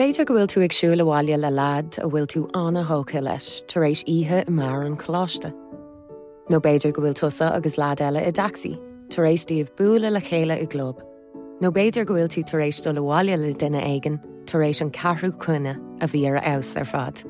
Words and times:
Beiidir 0.00 0.24
go 0.24 0.32
bhfuil 0.32 0.46
tú 0.48 0.62
ag 0.64 0.72
siúla 0.72 1.04
bháile 1.04 1.36
le 1.36 1.48
lad 1.52 1.96
a 2.00 2.06
bhfuil 2.08 2.26
tú 2.32 2.40
anna 2.56 2.82
hócha 2.88 3.20
leis 3.20 3.48
tar 3.68 3.82
éis 3.84 4.00
ihe 4.08 4.38
i 4.48 4.50
mar 4.50 4.80
an 4.82 4.96
chláiste. 4.96 5.50
nó 6.48 6.58
béidir 6.58 6.94
go 6.94 7.02
bhfuil 7.02 7.16
tusa 7.18 7.48
agus 7.54 7.76
lád 7.76 8.00
eile 8.00 8.22
i 8.26 8.30
daxi, 8.32 8.70
tar 9.10 9.26
éis 9.28 9.44
tíobh 9.44 9.68
buúla 9.76 10.10
le 10.10 10.22
chéile 10.22 10.56
i 10.56 10.64
glob. 10.64 11.02
nó 11.60 11.70
béidir 11.70 12.06
go 12.06 12.14
bhfuil 12.14 12.32
tú 12.32 12.42
tar 12.46 12.60
éis 12.60 12.80
do 12.82 12.94
le 12.94 13.02
bháile 13.02 13.36
le 13.36 13.52
duine 13.52 13.76
aigen 13.76 14.16
tar 14.46 14.62
éis 14.62 14.80
an 14.80 14.90
carthú 14.90 15.36
chuine 15.36 15.76
a 16.00 16.08
bhí 16.08 16.26
ar 16.26 16.40
aus 16.48 16.74
ar 16.78 16.86
fad. 16.86 17.20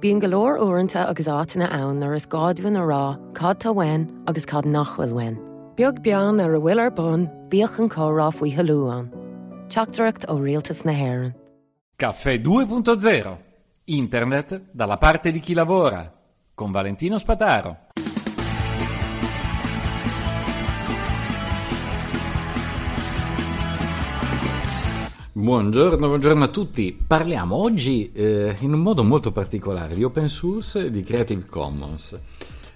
Bíon 0.00 0.20
golóir 0.20 0.58
uanta 0.58 1.08
agus 1.08 1.28
átainna 1.28 1.70
ann 1.70 2.02
ar 2.02 2.14
is 2.16 2.26
gáidhann 2.26 2.76
a 2.76 2.82
rá 2.82 3.04
cad 3.34 3.60
tá 3.60 3.72
bhain 3.72 4.10
agus 4.26 4.46
cad 4.46 4.64
nachhfuil 4.64 5.12
wein. 5.12 5.38
Beag 5.76 6.02
bean 6.02 6.40
ar 6.40 6.56
a 6.56 6.58
bhfuil 6.58 6.80
ar 6.80 6.90
bon 6.90 7.28
bíoch 7.50 7.78
an 7.78 7.88
córá 7.88 8.32
faoi 8.34 8.50
heúán. 8.50 9.12
Teachtarachtt 9.68 10.26
ó 10.26 10.34
rialtas 10.42 10.84
na 10.84 10.92
haan. 10.92 11.34
Caffè 12.00 12.36
2.0 12.36 13.38
Internet 13.84 14.68
dalla 14.70 14.96
parte 14.96 15.30
di 15.30 15.38
chi 15.38 15.52
lavora 15.52 16.10
con 16.54 16.70
Valentino 16.70 17.18
Spataro. 17.18 17.88
Buongiorno, 25.32 26.06
buongiorno, 26.06 26.44
a 26.44 26.48
tutti. 26.48 26.98
Parliamo 27.06 27.54
oggi 27.56 28.10
eh, 28.12 28.56
in 28.60 28.72
un 28.72 28.80
modo 28.80 29.04
molto 29.04 29.30
particolare 29.30 29.94
di 29.94 30.02
open 30.02 30.28
source 30.30 30.86
e 30.86 30.90
di 30.90 31.02
Creative 31.02 31.44
Commons. 31.44 32.18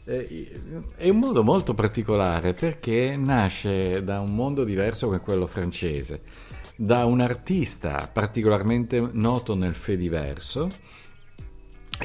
Eh, 0.05 0.61
è 0.97 1.09
un 1.09 1.19
modo 1.19 1.43
molto 1.43 1.73
particolare 1.73 2.53
perché 2.53 3.17
nasce 3.17 4.05
da 4.05 4.21
un 4.21 4.35
mondo 4.35 4.65
diverso 4.65 5.09
che 5.09 5.21
quello 5.21 5.47
francese, 5.47 6.21
da 6.77 7.05
un 7.05 7.21
artista 7.21 8.09
particolarmente 8.13 9.09
noto 9.13 9.55
nel 9.55 9.75
Fediverso 9.75 10.69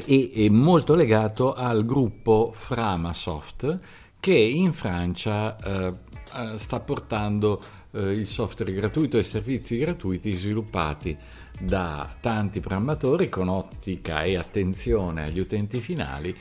e 0.06 0.32
è 0.34 0.50
molto 0.50 0.94
legato 0.94 1.54
al 1.54 1.86
gruppo 1.86 2.52
Framasoft 2.54 3.80
che 4.20 4.34
in 4.34 4.74
Francia 4.74 5.58
eh, 5.58 5.94
eh 6.36 6.58
sta 6.58 6.80
portando 6.80 7.60
eh, 7.92 8.12
il 8.12 8.28
software 8.28 8.72
gratuito 8.74 9.18
e 9.18 9.24
servizi 9.24 9.78
gratuiti 9.78 10.34
sviluppati 10.34 11.18
da 11.60 12.16
tanti 12.20 12.60
programmatori 12.60 13.28
con 13.28 13.48
ottica 13.48 14.24
e 14.24 14.38
attenzione 14.38 15.24
agli 15.24 15.40
utenti 15.40 15.80
finali 15.80 16.36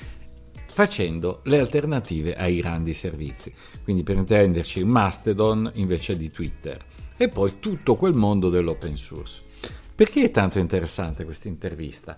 facendo 0.70 1.40
le 1.44 1.58
alternative 1.58 2.36
ai 2.36 2.60
grandi 2.60 2.92
servizi. 2.92 3.52
Quindi 3.82 4.04
per 4.04 4.16
intenderci 4.16 4.84
Mastodon 4.84 5.72
invece 5.74 6.16
di 6.16 6.30
Twitter 6.30 6.78
e 7.18 7.28
poi 7.28 7.56
tutto 7.60 7.96
quel 7.96 8.14
mondo 8.14 8.48
dell'open 8.48 8.96
source. 8.96 9.42
Perché 9.94 10.24
è 10.24 10.30
tanto 10.30 10.58
interessante 10.58 11.24
questa 11.24 11.48
intervista? 11.48 12.16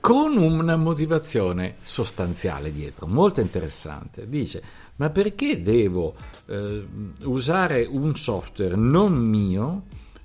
con 0.02 0.36
una 0.36 0.74
motivazione 0.74 1.76
sostanziale 1.80 2.72
dietro, 2.72 3.06
molto 3.06 3.40
interessante. 3.40 4.28
Dice, 4.28 4.60
ma 4.96 5.10
perché 5.10 5.62
devo 5.62 6.16
eh, 6.46 6.84
usare 7.22 7.84
un 7.88 8.16
software 8.16 8.74
non 8.74 9.12
mio, 9.14 9.84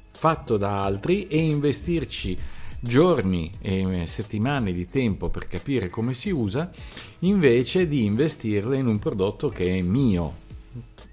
fatto 0.10 0.58
da 0.58 0.84
altri, 0.84 1.28
e 1.28 1.38
investirci 1.38 2.36
giorni 2.80 3.52
e 3.62 4.08
settimane 4.08 4.74
di 4.74 4.90
tempo 4.90 5.30
per 5.30 5.48
capire 5.48 5.90
come 5.90 6.16
si 6.16 6.32
usa, 6.32 6.72
invece 7.20 7.88
di 7.88 8.04
investirle 8.04 8.78
in 8.78 8.88
un 8.88 8.98
prodotto 8.98 9.50
che 9.50 9.78
è 9.78 9.82
mio, 9.84 10.38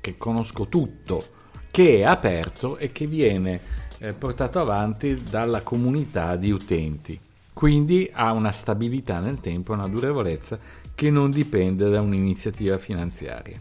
che 0.01 0.17
conosco 0.17 0.69
tutto, 0.69 1.23
che 1.71 1.99
è 1.99 2.05
aperto 2.05 2.79
e 2.79 2.89
che 2.89 3.07
viene 3.07 3.61
eh, 3.99 4.15
portato 4.15 4.59
avanti 4.59 5.23
dalla 5.23 5.61
comunità 5.61 6.37
di 6.37 6.51
utenti. 6.51 7.21
Quindi 7.65 8.11
ha 8.13 8.33
una 8.33 8.53
stabilità 8.53 9.21
nel 9.21 9.41
tempo, 9.41 9.73
una 9.73 9.89
durevolezza 9.89 10.59
che 10.95 11.09
non 11.09 11.31
dipende 11.31 11.89
da 11.89 12.03
un'iniziativa 12.03 12.77
finanziaria. 12.77 13.59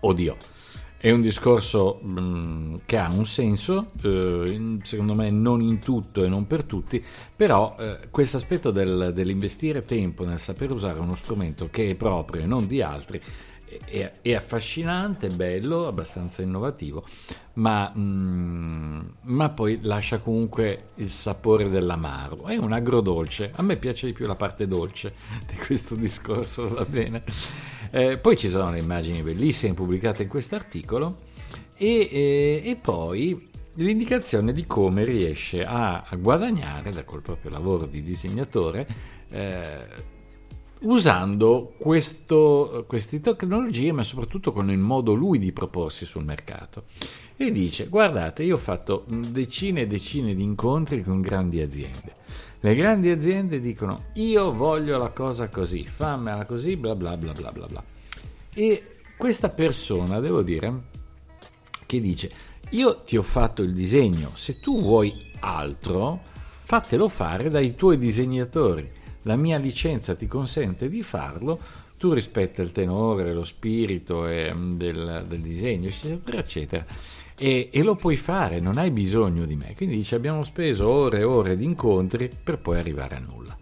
Oddio, 0.00 0.36
è 0.96 1.12
un 1.12 1.20
discorso 1.20 2.00
mh, 2.02 2.20
mm, 2.20 2.74
che 2.84 2.96
ha 2.96 3.08
un 3.12 3.24
senso, 3.24 3.92
eh, 4.02 4.78
secondo 4.82 5.14
me 5.14 5.30
non 5.30 5.60
in 5.60 5.78
tutto 5.78 6.24
e 6.24 6.28
non 6.28 6.48
per 6.48 6.64
tutti, 6.64 7.00
però 7.36 7.76
eh, 7.78 8.08
questo 8.10 8.36
aspetto 8.36 8.72
del, 8.72 9.12
dell'investire 9.14 9.84
tempo 9.84 10.26
nel 10.26 10.40
saper 10.40 10.72
usare 10.72 10.98
uno 10.98 11.14
strumento 11.14 11.68
che 11.70 11.90
è 11.90 11.94
proprio 11.94 12.42
e 12.42 12.46
non 12.46 12.66
di 12.66 12.82
altri 12.82 13.22
è, 13.84 14.12
è 14.22 14.34
affascinante, 14.34 15.28
bello, 15.28 15.86
abbastanza 15.86 16.42
innovativo, 16.42 17.04
ma, 17.54 17.92
mm, 17.96 19.00
ma, 19.22 19.50
poi 19.50 19.78
lascia 19.82 20.18
comunque 20.18 20.86
il 20.96 21.10
sapore 21.10 21.68
dell'amaro. 21.68 22.44
È 22.44 22.56
un 22.56 22.72
agrodolce. 22.72 23.50
A 23.54 23.62
me 23.62 23.76
piace 23.76 24.06
di 24.06 24.12
più 24.12 24.26
la 24.26 24.36
parte 24.36 24.66
dolce 24.66 25.14
di 25.46 25.56
questo 25.56 25.94
discorso, 25.94 26.68
va 26.68 26.84
bene. 26.84 27.22
Eh, 27.90 28.18
poi 28.18 28.36
ci 28.36 28.48
sono 28.48 28.70
le 28.70 28.78
immagini 28.78 29.22
bellissime 29.22 29.74
pubblicate 29.74 30.24
in 30.24 30.28
questo 30.28 30.56
articolo 30.56 31.16
e, 31.76 32.08
e, 32.10 32.62
e 32.64 32.76
poi 32.76 33.48
l'indicazione 33.74 34.52
di 34.52 34.66
come 34.66 35.04
riesce 35.04 35.64
a, 35.64 36.02
a, 36.02 36.16
guadagnare 36.16 36.90
da 36.90 37.04
col 37.04 37.22
proprio 37.22 37.50
lavoro 37.50 37.86
di 37.86 38.02
disegnatore. 38.02 38.86
Eh, 39.30 40.14
usando 40.86 41.74
questo, 41.78 42.84
queste 42.86 43.20
tecnologie, 43.20 43.92
ma 43.92 44.02
soprattutto 44.02 44.52
con 44.52 44.70
il 44.70 44.78
modo 44.78 45.14
lui 45.14 45.38
di 45.38 45.52
proporsi 45.52 46.04
sul 46.04 46.24
mercato. 46.24 46.84
E 47.36 47.52
dice: 47.52 47.88
Guardate, 47.88 48.42
io 48.42 48.54
ho 48.54 48.58
fatto 48.58 49.04
decine 49.06 49.82
e 49.82 49.86
decine 49.86 50.34
di 50.34 50.42
incontri 50.42 51.02
con 51.02 51.20
grandi 51.20 51.60
aziende. 51.60 52.14
Le 52.60 52.74
grandi 52.74 53.10
aziende 53.10 53.60
dicono: 53.60 54.06
Io 54.14 54.52
voglio 54.52 54.96
la 54.96 55.10
cosa 55.10 55.48
così, 55.48 55.86
fammela 55.86 56.46
così, 56.46 56.76
bla 56.76 56.94
bla 56.94 57.16
bla 57.16 57.32
bla 57.32 57.52
bla 57.52 57.66
bla. 57.66 57.84
E 58.54 59.00
questa 59.18 59.50
persona, 59.50 60.20
devo 60.20 60.42
dire, 60.42 60.82
che 61.84 62.00
dice: 62.00 62.30
Io 62.70 62.96
ti 62.96 63.16
ho 63.16 63.22
fatto 63.22 63.62
il 63.62 63.74
disegno, 63.74 64.30
se 64.34 64.60
tu 64.60 64.80
vuoi 64.80 65.12
altro, 65.40 66.20
fatelo 66.58 67.08
fare 67.08 67.50
dai 67.50 67.74
tuoi 67.74 67.98
disegnatori 67.98 69.04
la 69.26 69.36
mia 69.36 69.58
licenza 69.58 70.14
ti 70.14 70.26
consente 70.26 70.88
di 70.88 71.02
farlo, 71.02 71.58
tu 71.98 72.12
rispetta 72.12 72.62
il 72.62 72.72
tenore, 72.72 73.32
lo 73.32 73.44
spirito 73.44 74.26
eh, 74.26 74.54
del, 74.54 75.24
del, 75.28 75.40
disegno, 75.40 75.88
eccetera, 75.88 76.38
eccetera. 76.38 76.86
E, 77.38 77.68
e, 77.70 77.82
lo 77.82 77.96
puoi 77.96 78.16
fare, 78.16 78.60
non 78.60 78.78
hai 78.78 78.90
bisogno 78.90 79.44
di 79.44 79.56
me. 79.56 79.74
Quindi 79.76 79.96
dice 79.96 80.14
abbiamo 80.14 80.42
speso 80.44 80.88
ore 80.88 81.18
e 81.18 81.24
ore 81.24 81.56
di 81.56 81.64
incontri 81.64 82.30
per 82.42 82.58
poi 82.58 82.78
arrivare 82.78 83.16
a 83.16 83.18
nulla. 83.18 83.56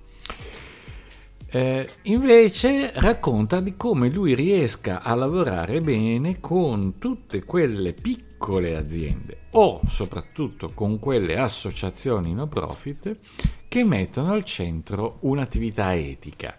Eh, 1.47 1.89
invece 2.03 2.91
racconta 2.97 3.61
di 3.61 3.77
come 3.77 4.11
lui 4.11 4.35
riesca 4.35 5.03
a 5.03 5.15
lavorare 5.15 5.81
bene 5.81 6.41
con 6.41 6.99
tutte 6.99 7.45
quelle 7.45 7.93
piccole 7.93 8.24
aziende 8.77 9.39
o 9.53 9.81
soprattutto 9.87 10.73
con 10.75 10.99
quelle 10.99 11.39
associazioni 11.39 12.35
no 12.35 12.47
profit 12.47 13.17
che 13.69 13.85
mettono 13.85 14.33
al 14.33 14.45
centro 14.45 15.19
un'attività 15.21 15.95
etica. 15.95 16.57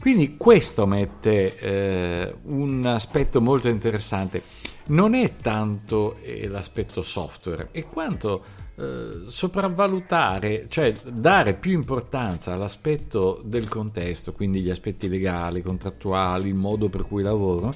Quindi 0.00 0.36
questo 0.36 0.86
mette 0.86 1.58
eh, 1.58 2.34
un 2.44 2.84
aspetto 2.84 3.40
molto 3.40 3.68
interessante. 3.68 4.42
Non 4.86 5.14
è 5.14 5.36
tanto 5.36 6.16
eh, 6.20 6.46
l'aspetto 6.46 7.00
software, 7.00 7.68
è 7.70 7.86
quanto 7.86 8.44
eh, 8.76 9.22
sopravvalutare, 9.28 10.66
cioè 10.68 10.92
dare 10.92 11.54
più 11.54 11.72
importanza 11.72 12.52
all'aspetto 12.52 13.40
del 13.44 13.68
contesto, 13.68 14.32
quindi 14.32 14.60
gli 14.60 14.68
aspetti 14.68 15.08
legali, 15.08 15.62
contrattuali, 15.62 16.48
il 16.48 16.54
modo 16.54 16.88
per 16.90 17.06
cui 17.06 17.22
lavoro, 17.22 17.72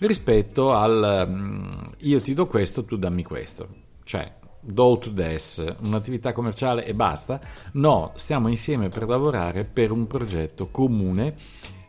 rispetto 0.00 0.72
al 0.72 1.26
um, 1.28 1.92
io 1.98 2.20
ti 2.20 2.34
do 2.34 2.46
questo, 2.46 2.84
tu 2.84 2.96
dammi 2.96 3.22
questo. 3.22 3.68
Cioè, 4.02 4.38
do 4.60 4.98
to 4.98 5.10
des, 5.10 5.64
un'attività 5.80 6.32
commerciale 6.32 6.84
e 6.84 6.94
basta. 6.94 7.40
No, 7.72 8.12
stiamo 8.14 8.48
insieme 8.48 8.88
per 8.88 9.08
lavorare 9.08 9.64
per 9.64 9.90
un 9.90 10.06
progetto 10.06 10.68
comune 10.68 11.34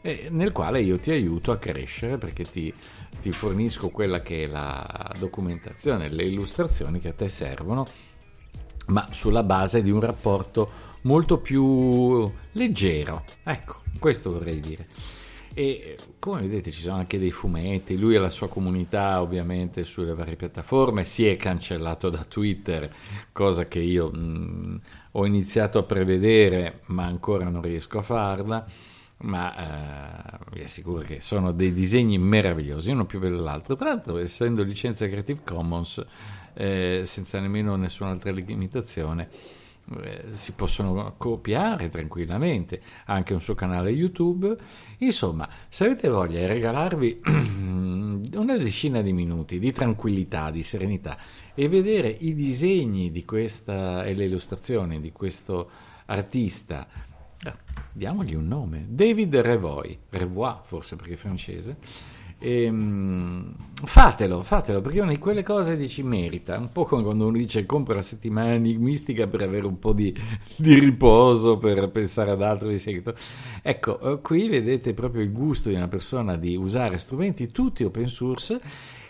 eh, 0.02 0.28
nel 0.32 0.52
quale 0.52 0.82
io 0.82 0.98
ti 1.00 1.12
aiuto 1.12 1.52
a 1.52 1.58
crescere 1.58 2.18
perché 2.18 2.44
ti, 2.44 2.74
ti 3.20 3.32
fornisco 3.32 3.90
quella 3.90 4.22
che 4.22 4.44
è 4.44 4.48
la 4.48 5.14
documentazione, 5.18 6.10
le 6.10 6.24
illustrazioni 6.24 7.00
che 7.00 7.10
a 7.10 7.14
te 7.14 7.30
servono, 7.30 7.86
ma 8.88 9.08
sulla 9.12 9.44
base 9.44 9.82
di 9.82 9.92
un 9.92 10.00
rapporto 10.00 10.90
molto 11.04 11.40
più 11.40 12.32
leggero. 12.54 13.24
Ecco, 13.44 13.82
questo 14.00 14.32
vorrei 14.32 14.60
dire. 14.60 14.88
E 15.54 15.98
come 16.20 16.42
vedete 16.42 16.72
ci 16.72 16.80
sono 16.80 16.96
anche 16.96 17.20
dei 17.20 17.32
fumetti, 17.32 17.98
lui 17.98 18.16
e 18.16 18.20
la 18.20 18.30
sua 18.30 18.48
comunità 18.48 19.22
ovviamente 19.22 19.84
sulle 19.84 20.14
varie 20.14 20.38
piattaforme, 20.38 21.04
si 21.04 21.28
è 21.28 21.36
cancellato 21.36 22.10
da 22.10 22.24
Twitter, 22.24 22.90
cosa 23.34 23.68
che 23.68 23.80
io 23.80 24.10
mh, 24.10 24.82
ho 25.12 25.26
iniziato 25.26 25.80
a 25.80 25.84
prevedere 25.84 26.82
ma 26.86 27.04
ancora 27.06 27.50
non 27.50 27.62
riesco 27.62 27.98
a 27.98 28.02
farla, 28.02 28.66
ma 29.24 30.34
eh, 30.34 30.40
vi 30.54 30.64
assicuro 30.64 31.02
che 31.02 31.20
sono 31.20 31.52
dei 31.52 31.74
disegni 31.74 32.18
meravigliosi, 32.18 32.92
uno 32.92 33.06
più 33.06 33.20
bello 33.20 33.36
dell'altro, 33.36 33.76
tra 33.76 33.90
l'altro 33.90 34.18
essendo 34.20 34.64
licenza 34.64 35.06
Creative 35.08 35.42
Commons 35.44 36.04
eh, 36.54 37.02
senza 37.06 37.40
nemmeno 37.40 37.76
nessun'altra 37.76 38.32
limitazione 38.32 39.30
eh, 40.02 40.24
si 40.34 40.54
possono 40.54 41.16
copiare 41.18 41.90
tranquillamente, 41.90 42.82
anche 43.06 43.34
un 43.34 43.42
suo 43.42 43.56
canale 43.56 43.90
YouTube. 43.90 44.56
Insomma, 45.00 45.50
se 45.70 45.86
avete 45.86 46.08
voglia 46.08 46.40
di 46.40 46.46
regalarvi 46.46 47.22
una 48.36 48.58
decina 48.58 49.02
di 49.02 49.14
minuti 49.14 49.60
di 49.60 49.72
tranquillità, 49.72 50.52
di 50.52 50.64
serenità 50.64 51.18
e 51.54 51.68
vedere 51.68 52.08
i 52.08 52.34
disegni 52.34 53.12
di 53.12 53.26
questa 53.26 54.06
e 54.06 54.14
le 54.14 54.26
illustrazioni 54.26 55.00
di 55.02 55.12
questo 55.12 55.70
artista, 56.06 56.88
diamogli 57.92 58.36
un 58.36 58.48
nome, 58.48 58.86
David 58.90 59.36
Revoy, 59.38 59.98
Revoy 60.10 60.58
forse 60.64 60.96
perché 60.96 61.14
è 61.14 61.18
francese, 61.18 61.78
e, 62.44 62.68
um, 62.68 63.54
fatelo, 63.84 64.42
fatelo, 64.42 64.82
perché 64.82 65.00
una 65.00 65.12
di 65.12 65.20
quelle 65.20 65.44
cose 65.44 65.78
dici 65.78 66.02
merita, 66.02 66.58
un 66.58 66.72
po' 66.72 66.86
come 66.86 67.04
quando 67.04 67.28
uno 67.28 67.38
dice 67.38 67.68
compra 67.68 67.94
la 67.94 68.02
settimana 68.02 68.54
enigmistica 68.54 69.28
per 69.28 69.44
avere 69.44 69.68
un 69.68 69.78
po' 69.78 69.94
di, 69.94 70.12
di 70.58 70.80
riposo, 70.80 71.60
per 71.60 71.90
pensare 71.92 72.32
ad 72.32 72.42
altro 72.42 72.70
di 72.70 72.80
seguito. 72.80 73.14
Ecco, 73.62 74.00
eh, 74.00 74.22
qui 74.22 74.48
vedete 74.48 74.96
proprio 74.96 75.22
il 75.22 75.32
gusto 75.32 75.70
di 75.70 75.76
una 75.76 75.88
persona 75.88 76.36
di 76.36 76.56
usare 76.56 76.98
strumenti 76.98 77.52
tutti 77.52 77.84
open 77.84 78.08
source 78.08 78.60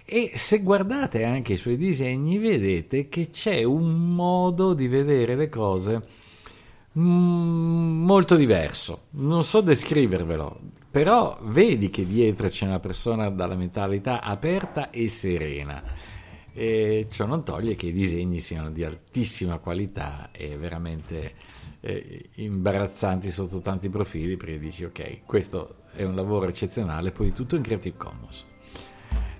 e 0.04 0.32
se 0.36 0.62
guardate 0.62 1.24
anche 1.24 1.54
i 1.54 1.58
suoi 1.58 1.78
disegni 1.78 2.38
vedete 2.38 3.08
che 3.08 3.30
c'è 3.30 3.64
un 3.64 4.14
modo 4.14 4.74
di 4.74 4.90
vedere 4.90 5.36
le 5.36 5.48
cose 5.48 6.04
molto 6.94 8.36
diverso. 8.36 9.04
Non 9.12 9.44
so 9.44 9.62
descrivervelo 9.62 10.80
però 10.92 11.40
vedi 11.44 11.90
che 11.90 12.06
dietro 12.06 12.50
c'è 12.50 12.66
una 12.66 12.82
persona 12.82 13.30
dalla 13.30 13.56
mentalità 13.56 14.22
aperta 14.22 14.90
e 14.90 15.08
serena. 15.08 15.82
E 16.54 17.08
ciò 17.10 17.26
non 17.26 17.46
toglie 17.46 17.76
che 17.76 17.88
i 17.88 17.94
disegni 17.94 18.40
siano 18.40 18.70
di 18.72 18.84
altissima 18.84 19.58
qualità 19.60 20.32
e 20.34 20.58
veramente 20.58 21.34
eh, 21.80 22.30
imbarazzanti 22.36 23.32
sotto 23.32 23.62
tanti 23.62 23.88
profili 23.88 24.36
perché 24.36 24.60
dici 24.60 24.84
ok, 24.84 25.22
questo 25.26 25.84
è 25.94 26.04
un 26.04 26.14
lavoro 26.14 26.48
eccezionale, 26.48 27.12
poi 27.12 27.32
tutto 27.32 27.56
in 27.56 27.62
Creative 27.62 27.96
Commons. 27.96 28.46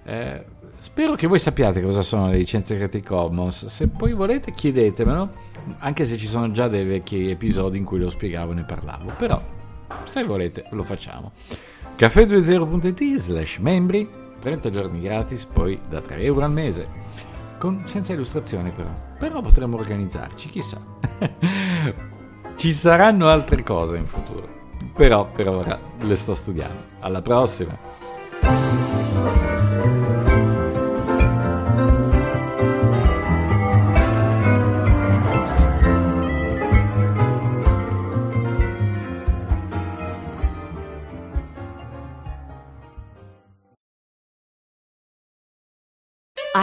Eh, 0.06 0.46
spero 0.82 1.14
che 1.14 1.28
voi 1.28 1.38
sappiate 1.38 1.82
cosa 1.82 2.02
sono 2.02 2.28
le 2.28 2.38
licenze 2.38 2.76
Creative 2.76 3.06
Commons, 3.06 3.68
se 3.68 3.88
poi 3.88 4.14
volete 4.14 4.52
chiedetemelo, 4.52 5.30
anche 5.78 6.06
se 6.06 6.18
ci 6.18 6.26
sono 6.26 6.50
già 6.50 6.68
dei 6.68 6.84
vecchi 6.84 7.30
episodi 7.30 7.78
in 7.78 7.86
cui 7.86 8.00
lo 8.00 8.10
spiegavo 8.10 8.52
e 8.52 8.56
ne 8.56 8.64
parlavo, 8.64 9.12
però 9.16 9.42
se 10.06 10.24
volete 10.24 10.66
lo 10.72 10.84
facciamo. 10.84 11.34
caffè20.it 11.98 13.16
slash 13.16 13.58
membri, 13.58 14.10
30 14.40 14.70
giorni 14.72 15.00
gratis, 15.02 15.46
poi 15.46 15.80
da 15.88 16.02
3 16.02 16.24
euro 16.24 16.44
al 16.44 16.52
mese. 16.52 16.88
Con, 17.60 17.84
senza 17.86 18.14
illustrazioni 18.14 18.72
però. 18.72 18.92
Però 19.20 19.40
potremmo 19.42 19.78
organizzarci, 19.78 20.50
chissà. 20.50 20.82
Ci 22.56 22.72
saranno 22.72 23.30
altre 23.30 23.62
cose 23.62 23.98
in 23.98 24.08
futuro. 24.08 24.60
Però 24.96 25.30
per 25.30 25.48
ora 25.48 25.80
le 26.00 26.16
sto 26.16 26.34
studiando. 26.34 26.84
Alla 27.02 27.22
prossima! 27.22 27.91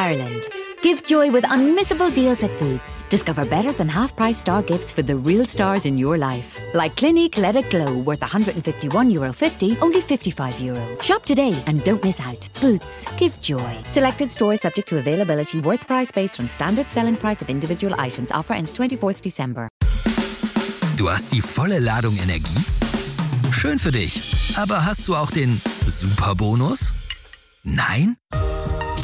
Ireland. 0.08 0.48
Give 0.80 1.04
joy 1.04 1.30
with 1.30 1.44
unmissable 1.44 2.10
deals 2.14 2.42
at 2.42 2.56
Boots. 2.58 3.04
Discover 3.10 3.44
better 3.46 3.72
than 3.72 3.88
half 3.88 4.14
price 4.14 4.38
star 4.38 4.62
gifts 4.62 4.92
for 4.92 5.02
the 5.02 5.16
real 5.16 5.44
stars 5.44 5.84
in 5.84 5.98
your 5.98 6.16
life. 6.16 6.56
Like 6.72 6.94
Clinique 6.96 7.36
Let 7.36 7.56
It 7.56 7.68
Glow, 7.68 7.98
worth 7.98 8.20
€151.50, 8.20 9.12
Euro 9.12 9.34
only 9.82 10.00
€55. 10.00 10.60
Euro. 10.60 10.82
Shop 11.02 11.24
today 11.24 11.54
and 11.66 11.84
don't 11.84 12.02
miss 12.02 12.20
out. 12.20 12.48
Boots. 12.60 13.04
Give 13.18 13.34
joy. 13.42 13.72
Selected 13.90 14.30
stores 14.30 14.60
subject 14.60 14.88
to 14.88 14.98
availability, 14.98 15.60
worth 15.60 15.86
price 15.86 16.12
based 16.12 16.40
on 16.40 16.48
standard 16.48 16.86
selling 16.90 17.16
price 17.16 17.42
of 17.42 17.50
individual 17.50 17.94
items. 17.98 18.30
Offer 18.30 18.54
ends 18.54 18.72
24th 18.72 19.20
December. 19.20 19.68
Du 20.96 21.10
hast 21.10 21.32
die 21.32 21.42
volle 21.42 21.80
Ladung 21.80 22.16
Energie? 22.22 22.64
Schön 23.50 23.78
für 23.78 23.90
dich. 23.92 24.54
Aber 24.56 24.84
hast 24.84 25.08
du 25.08 25.16
auch 25.16 25.30
den 25.32 25.60
Superbonus? 25.86 26.94
Nein? 27.64 28.16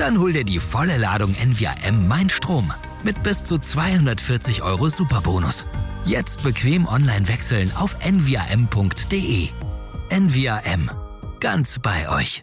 Dann 0.05 0.19
hol 0.19 0.35
dir 0.35 0.45
die 0.45 0.61
volle 0.61 0.99
Ladung 0.99 1.35
NVM 1.35 2.07
Mein 2.07 2.29
Strom 2.29 2.71
mit 3.05 3.23
bis 3.23 3.43
zu 3.43 3.57
240 3.57 4.63
Euro 4.63 4.91
Superbonus. 4.91 5.65
Jetzt 6.05 6.43
bequem 6.43 6.87
online 6.87 7.27
wechseln 7.27 7.73
auf 7.75 7.97
nvm.de. 8.05 9.49
NVM. 10.11 10.91
Ganz 11.41 11.79
bei 11.79 12.07
euch. 12.11 12.33